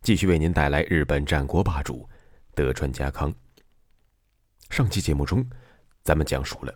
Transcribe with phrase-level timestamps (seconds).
[0.00, 2.08] 继续为您带来日本战国霸主
[2.54, 3.34] 德川家康。
[4.70, 5.44] 上期节目中，
[6.02, 6.74] 咱们讲述了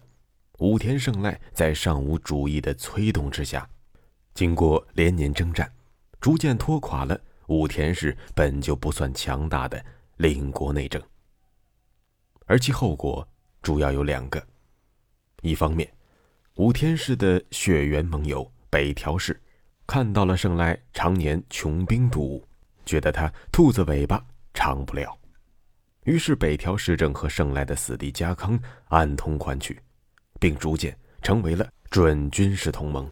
[0.58, 3.68] 武田胜赖在上武主义的催动之下，
[4.34, 5.72] 经过连年征战，
[6.20, 9.82] 逐渐拖垮了武田氏本就不算强大的
[10.16, 11.00] 领国内政。
[12.46, 13.27] 而其后果
[13.62, 14.44] 主要有两个：
[15.41, 15.91] 一方面，
[16.56, 19.41] 武田氏的血缘盟友北条氏
[19.86, 22.46] 看到了胜赖常年穷兵黩武。
[22.84, 25.18] 觉得他兔子尾巴长不了，
[26.04, 29.80] 于是北条氏政和胜赖的死敌家康暗通款曲，
[30.41, 33.10] 并逐渐成为了准军事同盟。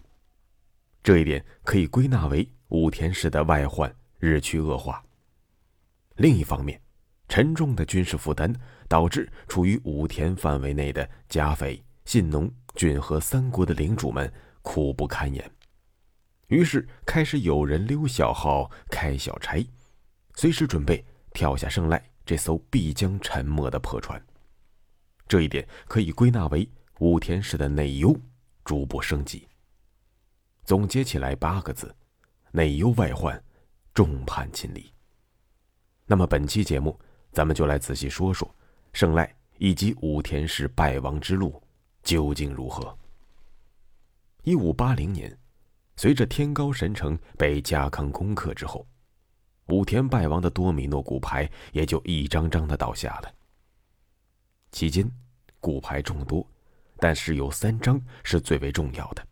[1.03, 5.03] 这一点可以归纳为武田氏的外患日趋恶化。
[6.17, 6.79] 另一方面，
[7.29, 8.53] 沉重的军事负担
[8.89, 14.31] 导致处于武田范围内的甲斐、信浓、骏和三国的领主们
[14.63, 15.51] 苦不堪言。
[16.51, 19.65] 于是开始有人溜小号、开小差，
[20.35, 24.21] 随时准备跳下圣赖这艘必将沉没的破船。
[25.29, 28.19] 这一点可以归纳为武田氏的内忧
[28.65, 29.47] 逐步升级。
[30.65, 31.95] 总结起来八个字：
[32.51, 33.41] 内忧外患，
[33.95, 34.93] 众叛亲离。
[36.05, 36.99] 那么本期节目，
[37.31, 38.53] 咱们就来仔细说说
[38.93, 41.63] 胜赖以及武田氏败亡之路
[42.03, 42.99] 究竟如何。
[44.43, 45.40] 一五八零年。
[46.01, 48.89] 随着天高神城被家康攻克之后，
[49.67, 53.31] 武田败亡的多米诺骨牌也就一张张的倒下了。
[54.73, 55.07] 期间，
[55.61, 56.51] 骨牌众多，
[56.97, 59.23] 但是有三张是最为重要的。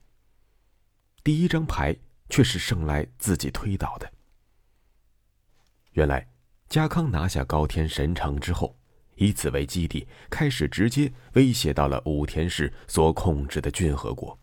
[1.25, 1.97] 第一张牌
[2.29, 4.13] 却是胜赖自己推倒的。
[5.93, 6.29] 原来，
[6.69, 8.77] 家康拿下高天神城之后，
[9.15, 14.39] 以此为基地，开始直接威胁到了武田氏所控制的骏河国。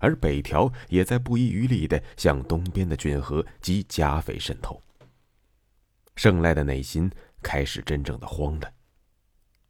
[0.00, 4.82] 而北条也在不遗余力地向东边的骏河及加肥渗透。
[6.16, 7.08] 胜赖的内心
[7.40, 8.72] 开始真正的慌了。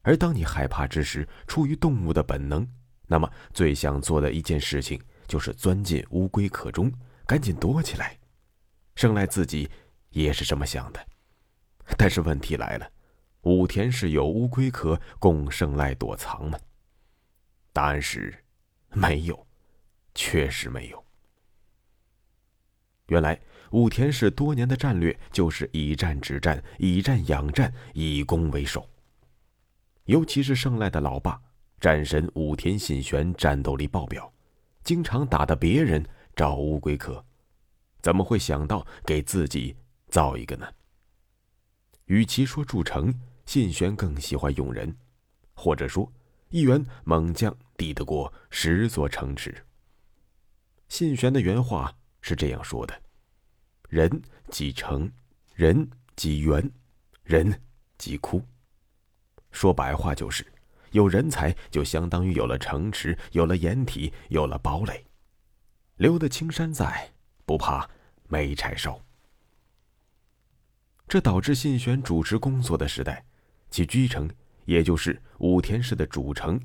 [0.03, 2.67] 而当你害怕之时，出于动物的本能，
[3.07, 4.99] 那么最想做的一件事情
[5.29, 6.91] 就是钻进乌龟壳中，
[7.27, 8.19] 赶紧躲起来。
[8.97, 9.71] 胜赖自己
[10.09, 11.07] 也是这么想的。
[11.99, 12.91] 但是问题来了，
[13.43, 16.59] 武田是有乌龟壳供胜赖躲藏吗？
[17.73, 18.45] 答案是，
[18.93, 19.47] 没有。
[20.15, 21.05] 确实没有。
[23.07, 23.41] 原来
[23.73, 28.89] 武田氏多年的战略就是以战止战，以战养战，以攻为守。
[30.05, 31.41] 尤其是胜赖的老爸
[31.81, 34.33] 战神武田信玄，战斗力爆表，
[34.85, 36.05] 经常打得别人
[36.37, 37.25] 找乌龟壳，
[38.01, 39.77] 怎么会想到给自己
[40.09, 40.67] 造一个呢？
[42.07, 44.97] 与其说筑城，信玄更喜欢用人，
[45.55, 46.13] 或者说
[46.49, 49.55] 一员猛将抵得过十座城池。
[50.91, 53.03] 信玄的原话是这样说的
[53.89, 54.21] ：“人
[54.51, 55.11] 即成，
[55.55, 56.69] 人即圆，
[57.23, 57.63] 人
[57.97, 58.45] 即枯。”
[59.53, 60.45] 说白话就是，
[60.91, 65.07] 有人才就相当于有了城池，有了掩体，有了堡垒。
[65.97, 67.13] 留得青山在，
[67.47, 67.89] 不怕
[68.27, 69.01] 没柴烧。
[71.07, 73.25] 这导致信玄主持工作的时代，
[73.71, 74.29] 其居城，
[74.65, 76.61] 也就是武田氏的主城，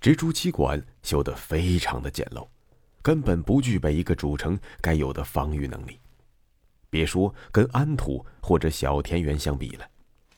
[0.00, 2.48] 植竹七馆修得非常的简陋。
[3.02, 5.98] 根本不具备一个主城该有的防御能力，
[6.88, 9.86] 别说跟安土或者小田园相比了，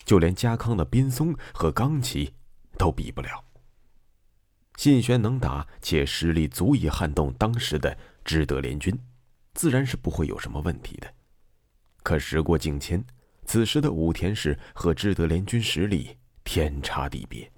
[0.05, 2.33] 就连家康的滨松和冈崎
[2.79, 3.45] 都比不了。
[4.77, 8.99] 信玄能打，且实力足以撼动当时的知德联军，
[9.53, 11.07] 自然是不会有什么问题的。
[12.03, 13.05] 可时过境迁，
[13.47, 17.51] 此时的武田氏和知德联军实力天差地别，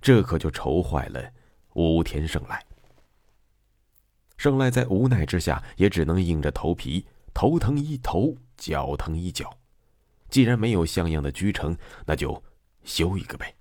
[0.00, 1.32] 这可就愁坏了
[1.74, 2.60] 武田胜赖。
[4.38, 7.04] 胜赖在无奈之下，也只能硬着头皮，
[7.34, 9.52] 头疼医头，脚疼医脚。
[10.30, 11.76] 既然没有像样的居城，
[12.06, 12.42] 那就
[12.84, 13.54] 修一个呗。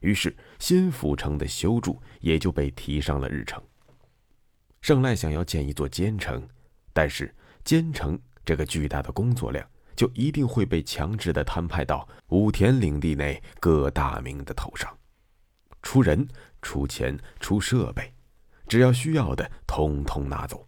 [0.00, 3.62] 于是新府城的修筑也就被提上了日程。
[4.80, 6.46] 胜赖想要建一座坚城，
[6.92, 7.34] 但是
[7.64, 14.96] 坚城这个巨大的工作量，就一定会被强制的摊派到武田领地内各大名的头上，
[15.82, 16.28] 出人、
[16.60, 18.12] 出钱、出设备。
[18.72, 20.66] 只要需要的，通通拿走。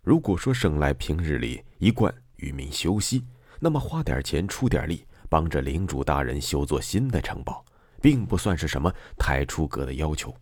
[0.00, 3.22] 如果说胜赖平日里一贯与民休息，
[3.60, 7.62] 那么花点钱出点力，帮着领主大人修座新的城堡，
[8.00, 10.34] 并不算是什么太出格的要求。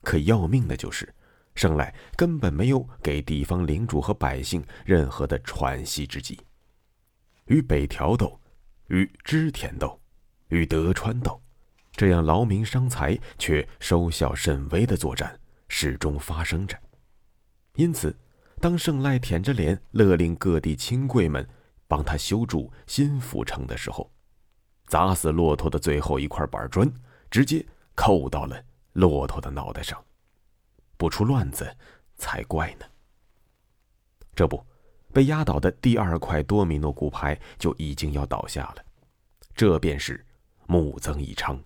[0.00, 1.14] 可要命的就是，
[1.54, 6.40] 胜赖根本没有给地方领主和百姓任何的喘息之机。
[7.48, 8.40] 与北条斗，
[8.86, 10.00] 与织田斗，
[10.48, 11.38] 与德川斗，
[11.92, 15.38] 这样劳民伤财却收效甚微的作战
[15.68, 16.78] 始终发生着。
[17.74, 18.16] 因此，
[18.60, 21.46] 当圣赖舔着脸勒令各地亲贵们
[21.86, 24.10] 帮他修筑新府城的时候，
[24.86, 26.90] 砸死骆驼的最后一块板砖，
[27.30, 27.64] 直接
[27.94, 28.62] 扣到了。
[28.94, 30.02] 骆驼的脑袋上，
[30.96, 31.76] 不出乱子
[32.16, 32.86] 才怪呢。
[34.34, 34.64] 这不，
[35.12, 38.76] 被压倒的第二块多米诺骨牌就已经要倒下了。
[39.54, 40.24] 这便是
[40.66, 41.62] 木曾义昌。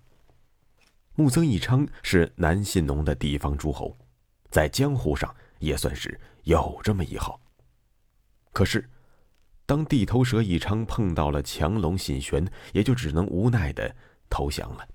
[1.15, 3.95] 木曾义昌是南信农的地方诸侯，
[4.49, 7.39] 在江湖上也算是有这么一号。
[8.53, 8.89] 可是，
[9.65, 13.93] 当地头蛇义昌碰到了强龙信玄，也就只能无奈的
[14.29, 14.87] 投降了。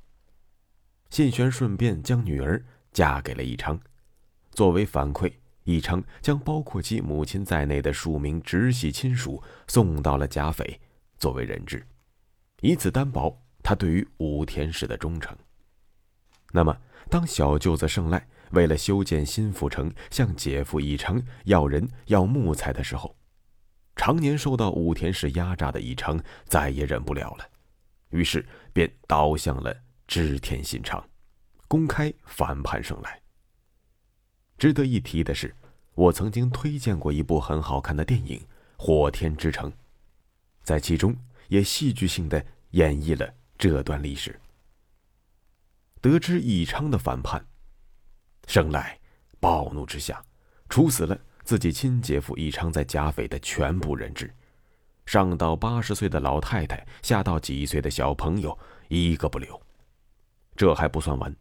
[1.11, 3.79] 信玄顺便将女儿嫁给了义昌，
[4.51, 5.33] 作为反馈，
[5.65, 10.81] 义昌将包括其母亲在内的数名直系亲属送到了甲斐，
[11.19, 11.87] 作为人质，
[12.63, 15.37] 以此担保他对于武田氏的忠诚。
[16.53, 16.77] 那么，
[17.11, 23.17] 当小舅子胜赖为了修建新府城向姐夫义昌要人要木材的时候，
[23.95, 27.49] 常年受到武田氏压榨的义昌再也忍不了了，
[28.11, 29.75] 于是便倒向了。
[30.09, 31.05] 织田信长
[31.67, 33.21] 公开反叛胜赖。
[34.57, 35.53] 值得一提的是，
[35.95, 38.39] 我曾经推荐过一部很好看的电影
[38.77, 39.69] 《火天之城》，
[40.63, 41.17] 在其中
[41.49, 44.39] 也戏剧性的演绎了这段历史。
[46.09, 47.45] 得知义昌的反叛，
[48.47, 48.97] 胜赖
[49.41, 50.23] 暴怒之下，
[50.69, 54.33] 处死了自己亲姐夫义昌在甲斐的全部人质，
[55.05, 58.57] 上到八十岁的老太太，下到几岁的小朋友，
[58.87, 59.61] 一个不留。
[60.55, 61.35] 这还不算完，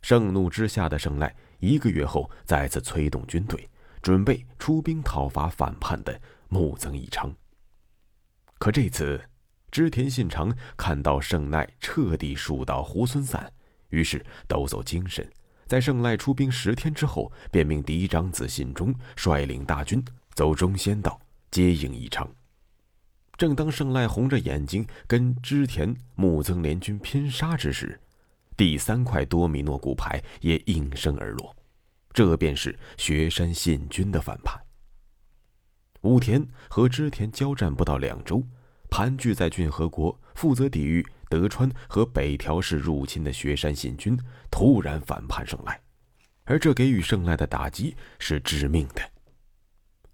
[0.00, 3.68] 盛怒之下的胜赖一个月后再次催动军队，
[4.00, 7.30] 准备出兵讨伐反叛的木曾义昌。
[8.58, 9.22] 可这次，
[9.70, 13.52] 织田信长看到胜赖彻底树倒猢狲散，
[13.90, 15.28] 于是抖擞精神，
[15.66, 20.04] 在胜赖出兵十天之后，便命嫡长子信忠率领大军
[20.34, 22.28] 走中仙道接应义昌。
[23.36, 28.00] 正当胜赖红着眼睛跟织田木曾联军拼杀之时，
[28.56, 31.54] 第三块多米诺骨牌也应声而落，
[32.12, 34.58] 这便是雪山信军的反叛。
[36.00, 38.42] 武田和织田交战不到两周，
[38.88, 44.18] 盘踞在骏河国、负责抵御德川和北条氏入侵的雪山信军
[44.50, 45.80] 突然反叛胜赖，
[46.44, 49.02] 而这给予胜赖的打击是致命的。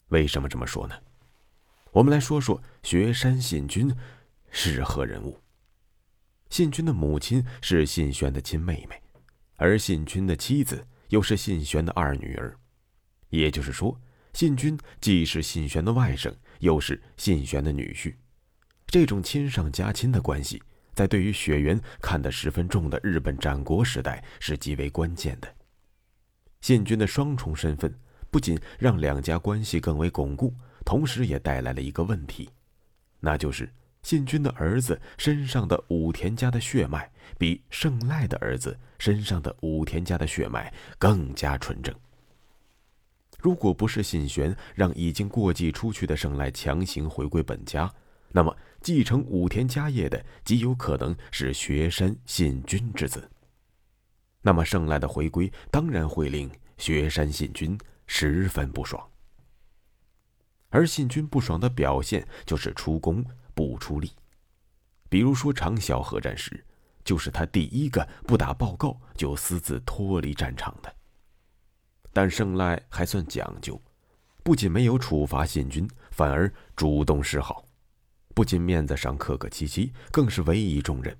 [0.08, 0.94] 为什么这么说呢？
[1.92, 3.94] 我们来说说雪山信军
[4.50, 5.38] 是何人物。
[6.50, 9.02] 信君的母亲是信玄的亲妹妹，
[9.56, 12.56] 而信君的妻子又是信玄的二女儿，
[13.30, 13.98] 也就是说，
[14.34, 18.14] 信君既是信玄的外甥，又是信玄的女婿。
[18.86, 20.62] 这种亲上加亲的关系，
[20.94, 25.48] 在对于血缘看得十分重的日本战国时代是极为关键的。
[26.60, 27.92] 信君的双重身份
[28.30, 30.54] 不仅让两家关系更为巩固，
[30.84, 32.50] 同时也带来了一个问题，
[33.20, 33.68] 那就是。
[34.02, 41.94] 信君的儿子身上的武田家的血脉，比胜赖的儿子身上的武田家的血脉更加纯正。
[43.38, 47.88] 如果不是信玄让已经过继出去的胜赖强行回归本家，
[48.32, 53.30] 那么继承武田家业的极有可能是雪山信君之子。
[54.40, 59.02] 那么胜赖的回归当然会令雪山信君十分不爽。
[60.68, 63.24] 而信君不爽的表现就是出工。
[63.54, 64.10] 不出力，
[65.10, 66.64] 比如说长筱合战时，
[67.04, 70.90] 就是他第一个不打报告就私自脱离战场的。
[72.14, 73.78] 但胜赖还算讲究，
[74.42, 77.62] 不仅没有处罚信君，反而主动示好，
[78.34, 81.16] 不仅面子上客客气气，更是委以重任，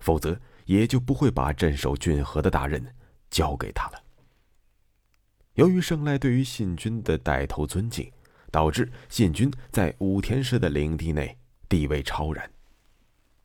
[0.00, 2.94] 否则也就不会把镇守郡河的大任
[3.30, 4.02] 交给他了。
[5.54, 8.10] 由于胜赖对于信君的带头尊敬，
[8.50, 11.36] 导致信君在武田氏的领地内。
[11.68, 12.50] 地位超然，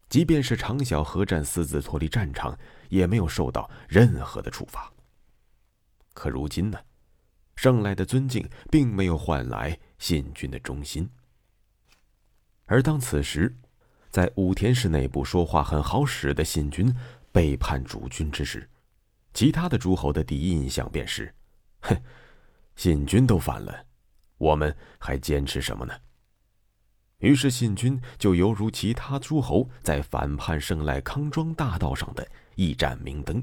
[0.07, 2.57] 即便是长小合战私自脱离战场，
[2.87, 4.89] 也没有受到任何的处罚。
[6.13, 6.79] 可如今呢，
[7.57, 11.09] 胜赖的尊敬并没有换来信君的忠心。
[12.65, 13.55] 而当此时，
[14.09, 16.93] 在武田氏内部说话很好使的信君
[17.31, 18.69] 背叛主君之时，
[19.33, 21.33] 其他的诸侯的第一印象便是：
[21.81, 21.95] 哼，
[22.75, 23.85] 信君都反了，
[24.37, 25.93] 我们还坚持什么呢？
[27.19, 33.41] 于是信军就犹如其他诸侯在反叛胜赖康庄大道上的一盏明灯。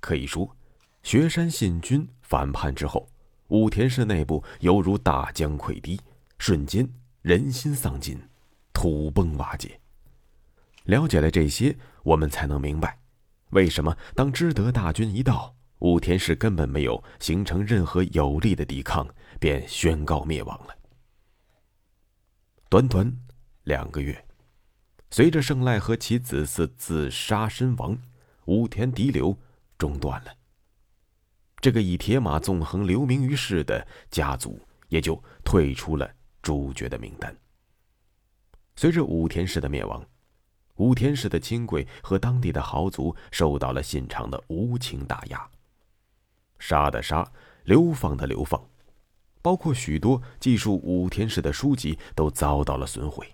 [0.00, 0.56] 可以说，
[1.02, 3.08] 雪山信军反叛之后，
[3.48, 6.00] 武田氏内部犹如大江溃堤，
[6.38, 6.88] 瞬间
[7.26, 8.16] 人心丧尽，
[8.72, 9.80] 土崩瓦解。
[10.84, 13.00] 了解了这些，我们才能明白，
[13.50, 19.04] 为什么当知德大军一到，武田氏根本没有形成任何有力的抵抗，
[19.40, 20.76] 便宣告灭亡了。
[22.68, 23.12] 短短
[23.64, 24.24] 两个月，
[25.10, 27.98] 随着胜赖和其子嗣自杀身亡，
[28.44, 29.36] 武田嫡流
[29.76, 30.32] 中断了。
[31.60, 36.08] 这个以铁马纵横留名于世的家族，也就退出了
[36.46, 37.36] 主角的名单。
[38.76, 40.00] 随着武田氏的灭亡。
[40.76, 45.50] 武田氏的亲贵和当地的豪族受到了信长的无情打压，
[46.60, 47.28] 杀的杀，
[47.64, 48.62] 流放的流放，
[49.42, 53.26] 包括许多记述武田氏的书籍都遭到了损毁。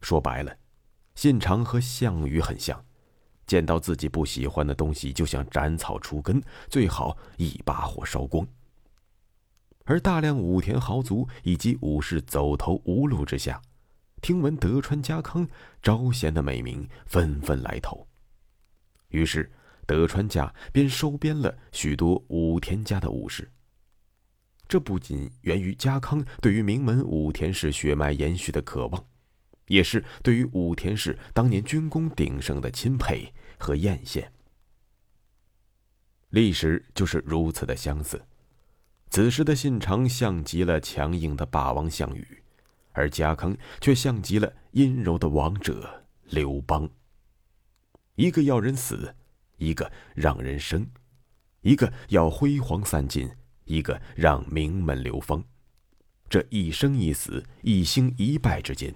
[0.00, 0.56] 说白了，
[1.16, 2.84] 信长和项羽很像，
[3.44, 8.46] 见到自己不喜欢的东西就想斩草除根，最好一把火烧光。
[9.84, 13.60] 而大量武田豪族以及武士走投无路之下。
[14.20, 15.46] 听闻德川家康
[15.82, 18.06] 招贤的美名，纷纷来投。
[19.08, 19.52] 于是，
[19.86, 23.50] 德川家便收编了许多武田家的武士。
[24.66, 29.06] 这不仅源于家康对于名门武田氏血脉延续的渴望，
[29.66, 34.26] 也是对于武田氏当年军功鼎盛的钦佩和艳羡。
[36.30, 38.20] 历史就是如此的相似。
[39.14, 42.42] 此时的信长像极了强硬的霸王项羽。
[42.90, 46.90] 而家康却像极了阴柔的王者刘邦。
[48.16, 49.14] 一个要人死，
[49.58, 50.84] 一个让人生；
[51.60, 53.30] 一个要辉煌散尽，
[53.66, 55.44] 一个让名门流芳。
[56.28, 58.92] 这一生一死、一兴一败之间，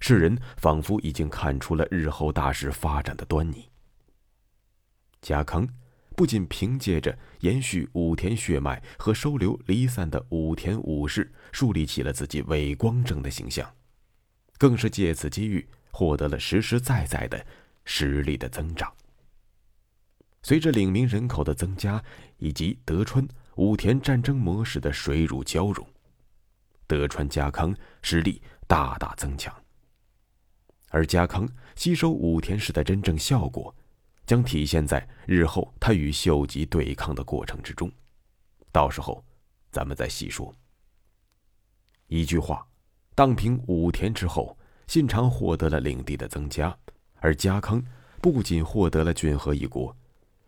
[0.00, 3.68] 世人仿佛已经看出了日后大事发展的端倪。
[5.20, 5.68] 家康。
[6.12, 13.68] 不仅凭借着延续武田血脉和收留离散的武田武士，树立起了自己伟光正的形象，
[14.58, 17.44] 更是借此机遇获得了实实在在的
[17.84, 18.92] 实力的增长。
[20.42, 22.02] 随着领民人口的增加，
[22.38, 23.26] 以及德川
[23.56, 25.86] 武田战争模式的水乳交融，
[26.86, 29.54] 德川家康实力大大增强。
[30.90, 33.74] 而家康吸收武田氏的真正效果。
[34.32, 37.92] 将体现在日后他与秀吉对抗的过程之中，
[38.72, 39.22] 到时候
[39.70, 40.50] 咱们再细说。
[42.06, 42.66] 一句话，
[43.14, 46.74] 荡平武田之后，信长获得了领地的增加，
[47.16, 47.84] 而家康
[48.22, 49.94] 不仅获得了郡河一国，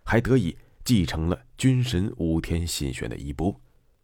[0.03, 3.55] 还得以继承了军神武田信玄的衣钵，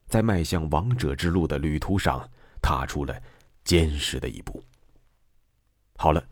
[0.09, 2.29] 在迈向王者之路的旅途上
[2.61, 3.19] 踏出了
[3.65, 4.63] 坚实的一步。
[5.97, 6.23] 好了，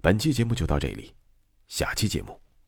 [0.00, 1.12] 本期节目就到这里，
[1.68, 2.40] 下期节目。